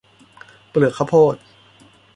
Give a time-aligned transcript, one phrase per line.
[0.69, 1.35] เปลือกข้าวโพด